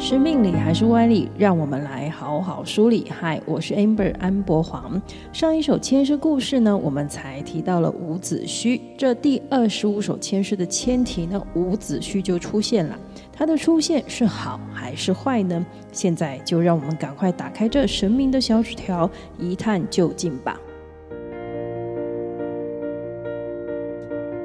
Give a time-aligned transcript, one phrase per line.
[0.00, 1.28] 是命理还是歪理？
[1.36, 3.10] 让我们来好好梳理。
[3.10, 5.02] 嗨，我是 Amber 安博黄。
[5.32, 8.80] 上一首签诗故事呢，我们才提到了伍子胥。
[8.96, 12.96] 这第二十五首签诗的签题呢，伍子胥就出现了。
[13.32, 15.66] 它的出现是好还是坏呢？
[15.90, 20.56] 现在就让我们赶快打开这神明的小纸条，一探究竟吧。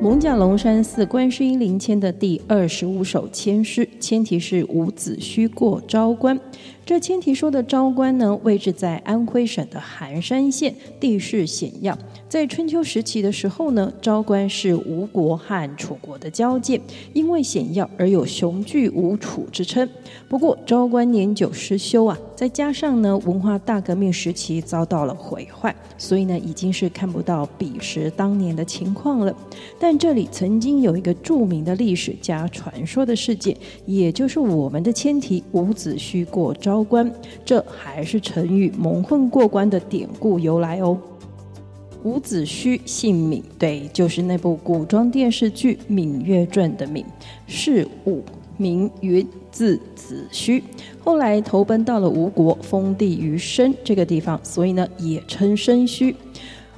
[0.04, 6.38] 艋舺龙山寺观世音灵签的第二十五首签诗，签题是伍子胥过昭关。
[6.85, 11.97] 这千题说的昭关呢，位置在安徽省的含山县，地势险要。
[12.27, 16.81] 在春秋时期的时候呢，昭关是吴国和楚国的交界，
[17.13, 19.87] 因为险要而有雄踞吴楚之称。
[20.27, 29.34] 不过昭关年久失修啊，再加上呢文化大革命时期遭到了毁坏，所以呢已经是看不到彼时当年的情况了。
[29.79, 36.73] 但这里曾经有一个著名的历史加传说的事件，也就是我们的千题伍子胥过昭。
[36.74, 37.13] 高官，
[37.46, 40.98] 这还是成语“蒙混过关”的典故由来哦。
[42.04, 47.05] 伍子胥姓闵，对，就是那部古装电视剧《芈月传》的芈，
[47.46, 48.24] 是伍
[48.57, 50.63] 名云，字子胥。
[51.04, 56.15] 后来投奔到了吴国，封地于申这个地方，所以呢也称申胥。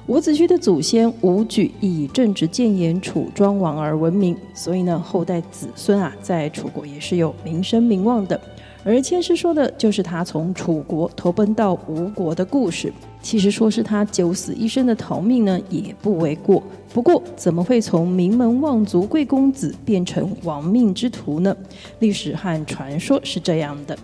[0.08, 8.38] 伍子胥的祖先伍举以正直谏言楚庄王而闻名，所以呢后代子孙啊在楚国也是有名声名望的。
[8.86, 12.92] 而千师说的就是他从楚国投奔到吴国的故事。
[13.20, 16.62] 其实说是他九死一生的逃命呢，也不为过。
[16.94, 21.54] 不过，怎么会从名门望族贵公子变成亡命之徒呢？
[21.98, 23.98] 历史和传说是这样的。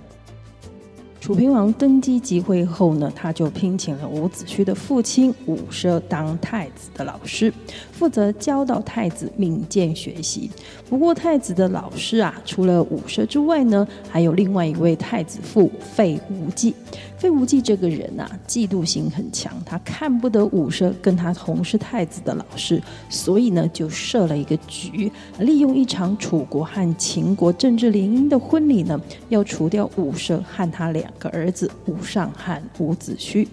[1.22, 7.54] 楚平王登基即位后呢，他就聘请了伍子胥的父亲伍奢当太子的老师，
[7.92, 10.50] 负责教导太子敏剑学习。
[10.90, 16.74] 不过太子的老师啊，除了伍奢之外呢，还有另外一位太子父费无忌。
[17.22, 33.46] 费无忌这个人啊，嫉妒心很强，他看不得武奢跟他同是太子的老师，所以呢，就设了一个局，利用一场楚国和秦国政治联姻的婚礼呢，要除掉武奢和他两个儿子伍尚和伍子胥。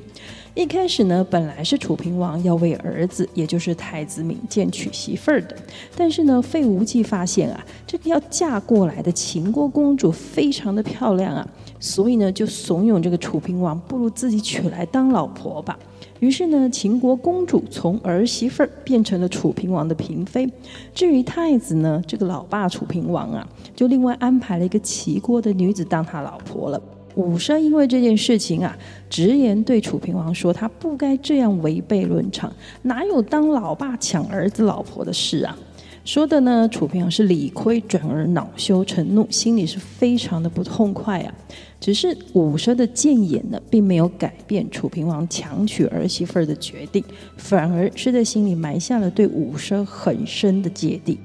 [0.60, 5.56] 一开始呢，本来是楚平王要为儿子，也就是太子闵剑娶媳妇儿的。
[5.96, 11.48] 但是呢，费无忌发现啊，这个要嫁过来的秦国公主非常的漂亮啊，
[11.80, 15.80] 所以呢，就怂恿这个楚平王，不如自己娶来当老婆吧。
[16.20, 20.46] 于是呢，秦国公主从儿媳妇儿变成了楚平王的嫔妃。
[20.94, 26.82] 至于太子呢，这个老爸楚平王啊，就另外安排了一个齐国的女子当他老婆了。
[27.20, 28.78] 伍奢因为这件事情啊，
[29.10, 32.52] 直言对楚平王说：“他不该这样违背伦常，
[32.84, 35.58] 哪有当老爸抢儿子老婆的事啊？”
[36.06, 41.34] 说的呢，楚平王是理亏转而恼羞成怒，心里是非常的不痛快啊。
[41.82, 47.04] 只是伍奢的谏言呢，并没有改变楚平王强娶儿媳妇儿的决定，
[47.36, 51.20] 反而是在心里埋下了对伍奢很深的芥蒂。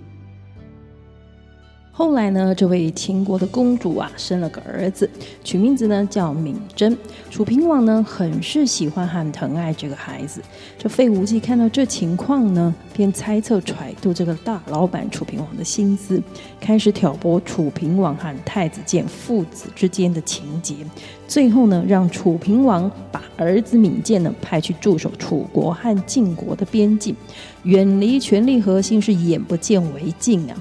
[1.97, 5.09] 后来呢，这位秦国的公主啊，生了个儿子，
[5.44, 6.99] 取名字呢叫闵征。
[7.31, 10.43] 楚平王呢，很是喜欢和疼爱这个孩子。
[10.77, 16.21] 这费无忌看到这情况呢，便猜测揣度这个大老板楚平王的心思，
[16.59, 20.75] 开始挑拨楚平王和太子建父子之间的情结。
[21.28, 27.15] 最后呢，让楚平王把儿子闵建呢派去驻守楚国和晋国的边境，
[27.62, 30.56] 远离权力核心，是眼不见为净啊。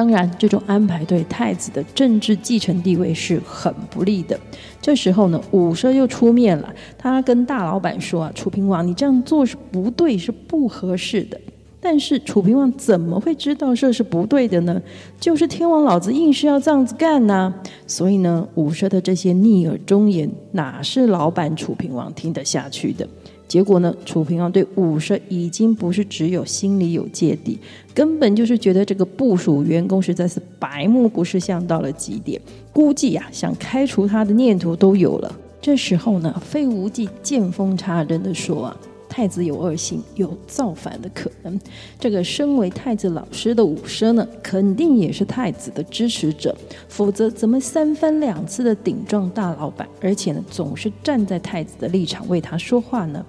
[0.00, 4.40] 当然，这种安排对太子的政治继承地位是很不利的。
[4.80, 11.38] 这时候呢，武奢又出面了，他跟大老板说：“啊，楚平王，你这样做是不对，是不合适的。”
[11.82, 14.80] 但是楚平王怎么会知道这是不对的呢？
[15.20, 17.52] 就是天王老子硬是要这样子干呐、
[17.86, 23.06] 所以呢，武奢的这些逆耳忠言，哪是老板楚平王听得下去的？
[23.50, 27.58] 结果呢，楚平王对武奢已经不是只有心里有芥蒂，
[27.92, 32.40] 根本就是觉得这个部署员工实在是白目不识相到了极点，
[32.72, 35.36] 估计呀、啊、想开除他的念头都有了。
[35.60, 38.76] 这时候呢，费无忌见缝插针的说啊。
[39.10, 41.60] 太子有二心，有造反的可能。
[41.98, 46.56] 这个身为太子老师的伍奢呢，肯定也是太子的支持者，
[46.88, 53.26] 否则怎么三番两次的顶撞大老板，而且呢，总是站在太子的立场为他说话呢？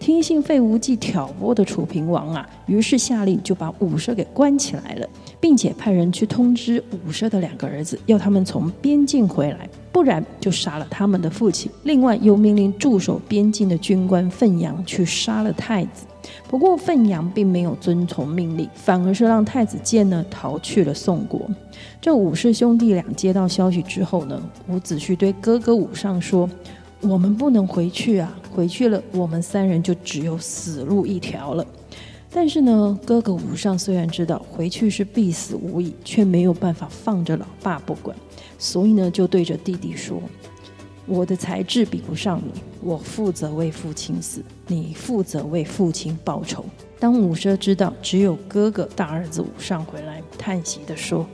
[0.00, 9.68] 听信费无忌挑拨的楚平王啊，于是下令就把伍奢给关起来了，并且派人去通知伍奢的两个儿子，要他们从边境回来。
[9.92, 11.70] 不然就杀了他们的父亲。
[11.84, 16.06] 另外又命令驻守边境的军官奋扬去杀了太子。
[16.46, 21.48] 不过奋阳并没有遵从命令，反而是让太子建呢逃去了宋国。
[22.00, 26.48] 这武氏兄弟俩接到消息之后呢，伍子胥对哥哥伍尚说
[27.00, 31.66] ：“我们不能回去啊，回去了我们三人就只有死路一条了。”
[32.32, 38.16] 但是呢，哥哥伍尚虽然知道回去是必死无疑，却没有办法放着老爸不管，
[38.56, 40.22] 所以呢，就对着弟弟说
[41.06, 46.64] ：“我的才智比不上你，我负责为父亲死，你负责为父亲报仇。”
[47.00, 51.26] 当伍奢知道只有哥哥大儿子伍尚回来，叹息地说：“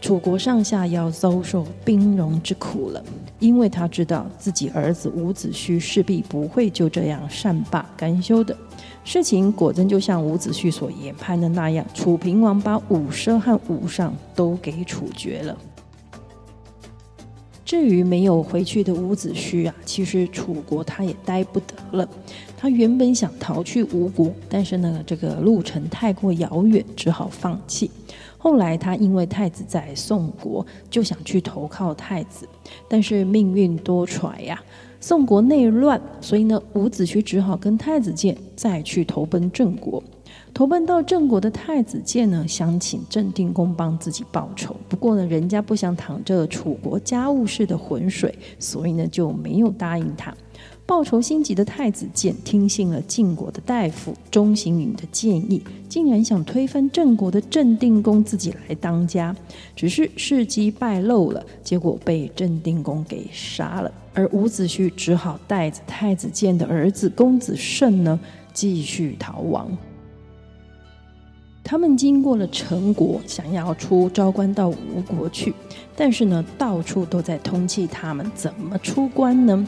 [0.00, 3.02] 楚国上下要遭受兵戎之苦了，
[3.40, 8.56] 因为他知道自己儿子伍子胥势必不会就这样善罢甘休的。”
[9.06, 15.56] 事情果真就像伍子胥所研判的那样，楚平王把伍奢和伍尚都给处决了。
[17.64, 22.08] 至于没有回去的伍子胥啊，其实楚国他也待不得了。
[22.56, 27.90] 他原本想逃去吴国，但是呢，这个路程太过遥远，只好放弃。
[28.38, 32.48] 后来他因为太子在宋国，就想去投靠太子，
[32.88, 34.62] 但是命运多舛呀。
[35.00, 40.02] 宋国内乱，所以呢，伍子胥只好跟太子建再去投奔郑国。
[40.54, 50.34] 投奔到郑国的太子建呢，想请郑定公帮自己报仇，不过呢，人家不想淌这楚国家务事的浑水，所以呢，就没有答应他。
[50.86, 59.34] 报仇心急的太子建听信了晋国的大夫钟行云的建议，竟然想推翻郑国的郑定公自己来当家，
[59.74, 63.90] 只是事机败露了，结果被郑定公给杀了。
[64.14, 68.18] 而伍子胥只好带着太子建的儿子公子胜呢，
[68.52, 69.76] 继续逃亡。
[71.64, 75.52] 他们经过了陈国，想要出昭关到吴国去，
[75.96, 79.66] 但是呢，到处都在通缉他们，怎么出关呢？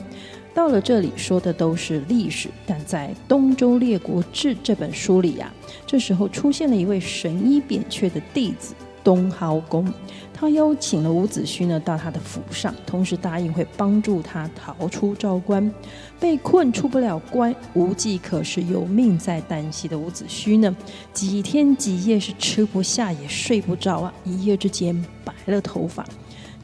[0.59, 5.55] 到了这里说的都是历史，但在《东周列国志》这本书里呀、
[5.87, 8.75] 这时候出现了一位神医扁鹊的弟子
[9.05, 9.87] 东蒿公，
[10.35, 15.73] 他邀请了伍子胥呢到他的府上，同时答应会帮助他逃出昭关。
[16.19, 20.77] 被困出不了关，无计可施，有命在旦夕的伍子胥呢，
[21.13, 26.05] 几天几夜是吃不下也睡不着啊，一夜之间白了头发。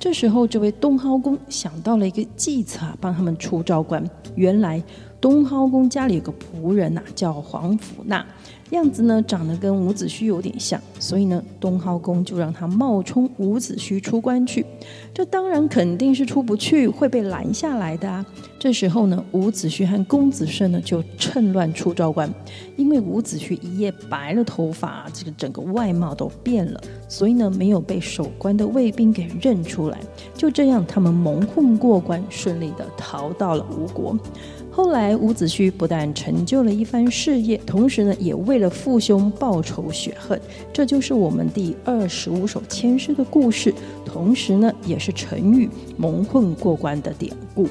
[0.04, 4.04] 这时候，这位东蒿公想到了一个计策，帮他们出招关。
[4.34, 4.84] 原来，
[5.24, 8.22] 东蒿公家里有个仆人呐、叫黄甫纳。
[8.70, 14.66] 样子呢，长得跟伍子胥有点像，所以呢，东蒿公就让他冒充伍子胥出关去。
[15.14, 18.24] 这当然肯定是出不去，会被拦下来的啊。
[18.58, 22.30] 这时候呢，伍子胥和公子胜呢就趁乱出昭关。
[22.76, 29.98] 因为伍子胥一夜白了头发，这个整个外貌都变了，所以呢，没有被守关的卫兵给认出来。
[30.34, 34.18] 就这样，他们蒙混过关，顺利的逃到了吴国。
[34.76, 40.38] 后来，伍子胥不但成就了一番事业，同时呢，也为了父兄报仇雪恨。
[40.72, 43.72] 这就是我们第二十五首签诗的故事，
[44.04, 47.68] 同时呢，也是成语“蒙混过关”的典故。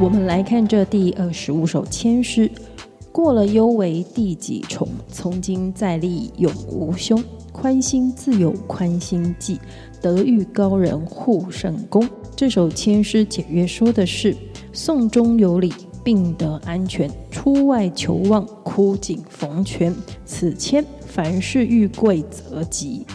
[0.00, 2.50] 我们来看这第二十五首签诗：
[3.12, 4.88] 过了幽为第几重？
[5.12, 7.22] 从今再立永无兄。
[7.52, 9.58] 宽心自有宽心计，
[10.02, 12.06] 得遇高人护圣公。
[12.36, 14.36] 这首千诗简约说的是：
[14.70, 15.72] 送中有礼，
[16.04, 19.94] 病得安全，出外求望，枯井逢泉。
[20.26, 23.06] 此签凡事遇贵则吉。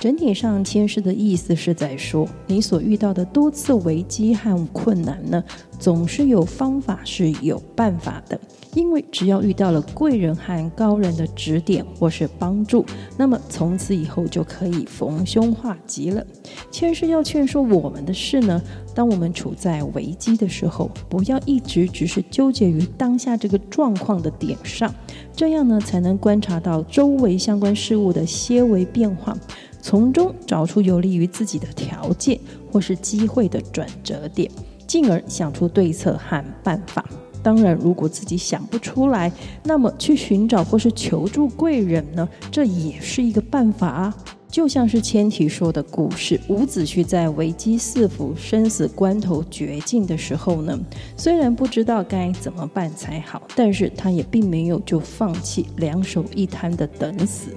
[0.00, 5.42] 整体上，签诗的意思是在说，你所遇到的多次危机和困难呢，
[5.78, 8.38] 总是有方法，是有办法的。
[8.74, 12.86] 因为只要遇到了贵人和高人的指点或是帮助，
[13.16, 16.24] 那么从此以后就可以逢凶化吉了。
[16.70, 18.62] 签诗要劝说我们的事呢，
[18.98, 24.92] 当我们处在危机的时候，不要一直只是纠结于当下这个状况的点上，
[25.36, 29.38] 这样呢才能观察到周围相关事物的些微变化。
[29.80, 32.40] 从中找出有利于自己的条件
[32.72, 34.50] 或是机会的转折点，
[34.84, 37.04] 进而想出对策和办法。
[37.40, 39.30] 当然，如果自己想不出来，
[39.62, 44.16] 那么去寻找或是求助贵人呢，这也是一个办法啊。
[44.50, 50.78] 就像是签题说的故事，伍子胥在危机四伏、生死关头绝境的时候呢，
[51.16, 57.50] 虽然不知道该怎么办才好，但是他也并没有就放弃，两手一摊的等死。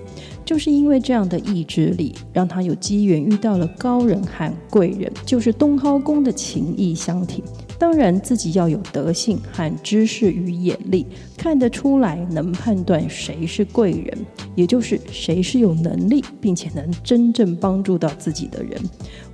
[0.43, 7.41] 就是因为这样的意志力，让他有机缘遇到了高人和贵人，就是东蒿公的情谊相挺。
[7.81, 14.15] 当然自己要有德性和知识与眼力，看得出来能判断谁是贵人，
[14.53, 18.79] 也就是谁是有能力并且能真正帮助到自己的人。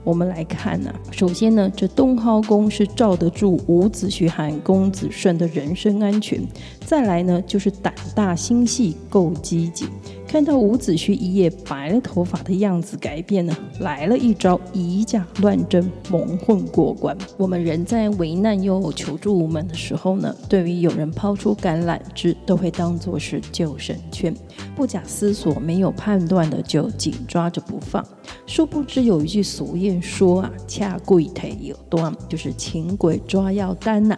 [0.02, 6.40] 我们来看呢、首先呢，这东薅宫是罩得住伍子胥和公子顺的人身安全；
[6.86, 9.90] 再来呢，就是胆大心细够机警。
[10.28, 17.18] 看到伍子胥一夜白了头发的样子改变呢，来了一招以假乱真，蒙混过关。
[17.38, 24.36] 我们人在危难又求助无门的时候呢，对于有人抛出橄榄枝，都会当作是救生圈，
[24.76, 28.06] 不假思索、没有判断的就紧抓着不放。
[28.46, 34.18] 殊不知有一句俗谚说啊，掐贵腿有断，就是请鬼抓药单呐、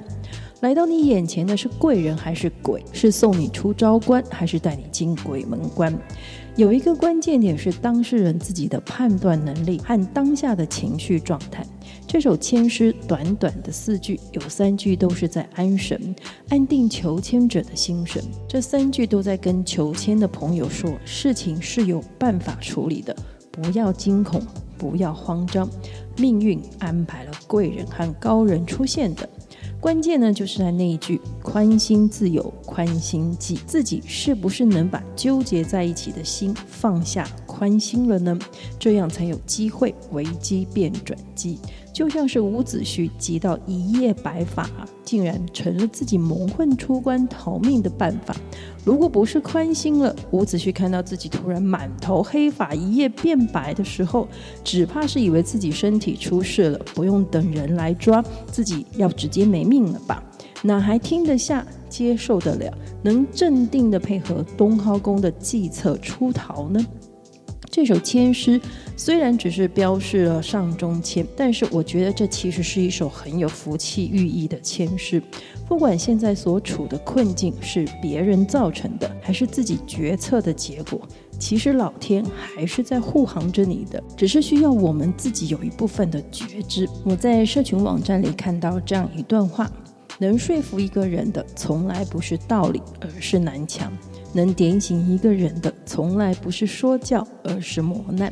[0.62, 2.84] 来到你眼前的是贵人还是鬼？
[2.92, 5.98] 是送你出招关，还是带你进鬼门关？
[6.58, 11.66] 有一个关键点是当事人自己的判断能力和当下的情绪状态。
[12.06, 16.14] 这首签诗短短的四句，有三句都是在安神，
[16.50, 18.22] 安定求签者的心神。
[18.46, 23.16] 这三句都在跟求签的朋友说，事情是有办法处理的，
[23.50, 24.42] 不要惊恐，
[24.78, 25.70] 不要慌张，
[26.18, 29.30] 命运安排了贵人和高人出现的。
[29.82, 37.26] 关键呢，就是在那一句“宽心自有宽心计”，自己是不是能把纠结在一起的心放下、
[37.60, 38.40] 宽心了呢？
[38.80, 41.60] 这样才有机会危机变转机。
[41.92, 44.70] 就像是伍子胥急到一夜白发，
[45.04, 48.34] 竟然成了自己蒙混出关逃命的办法。
[48.86, 54.26] 如果不是宽心了，伍子胥看到自己突然满头黑发，一夜变白的时候，
[54.64, 60.24] 只怕是以为自己身体出事了，不用等人来抓，自己要直接没命了吧？
[60.62, 66.80] 哪还听得下、接受得了，能镇定地配合东薅宫的计策出逃呢？
[67.80, 68.60] 这首签诗
[68.98, 75.24] 虽然只是标示了上中签，但是我觉得这其实是一首很有福气寓意的签诗。
[75.66, 81.00] 不管现在所处的困境是别人造成的，还是自己决策的结果，
[81.40, 86.86] 其实老天还是在护航着你的，只是需要我们自己有一部分的觉知。
[87.06, 89.72] 我在社群网站里看到这样一段话：
[90.18, 93.90] 能说服一个人的，从来不是道理，而是南墙。
[94.34, 98.32] 能点醒一个人的，从来不是说教，而是磨难。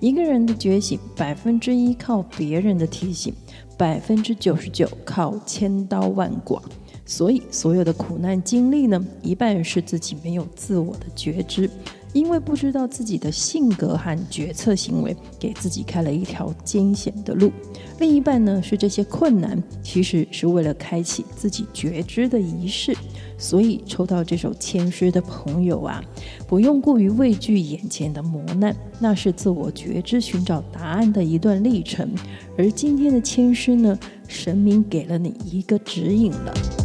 [0.00, 3.34] 一个人的觉醒，百分之一靠别人的提醒，
[3.76, 6.62] 百分之九十九靠千刀万剐。
[7.06, 11.68] 所以，所有的苦难经历呢，一半是自己没有自我的觉知。
[12.14, 17.52] 因为不知道自己的性格和决策行为，给自己开了一条艰险的路。
[17.98, 22.96] 另一半呢，是这些困难其实是为了开启自己觉知的仪式。
[23.36, 26.00] 所以抽到这首签诗的朋友啊，
[26.46, 32.08] 不用过于畏惧眼前的磨难，那是自我觉知寻找答案的一段历程。
[32.56, 36.83] 而今天的签诗呢，神明给了你一个指引了。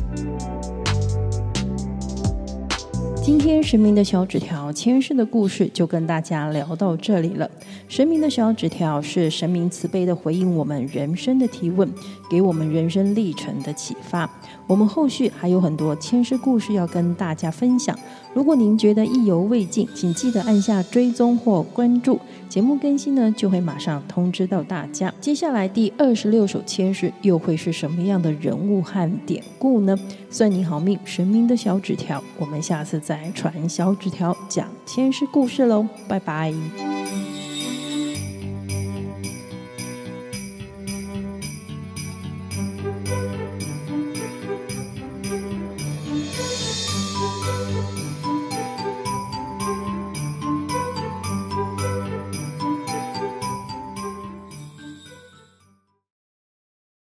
[3.21, 7.49] 今天神明的小纸条签诗的故事就跟大家聊到这里了。
[7.87, 11.87] 神明的小纸条是神明慈悲的回应我们人生的提问，
[12.29, 14.29] 给我们人生历程的启发。
[14.65, 17.97] 我们后续还有很多签诗故事要跟大家分享。
[18.33, 25.13] 如果您觉得意犹未尽，请记得按下追踪或关注，节目更新呢就会马上通知到大家。
[25.21, 29.95] 接下来第二十六首签诗又会是什么样的人物和典故呢？
[30.31, 36.88] 算你好命，神明的小纸条，我们下次再传小纸条讲签诗故事喽，拜拜。